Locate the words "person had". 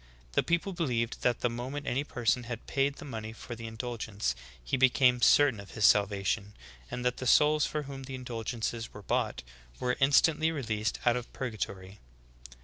2.03-2.65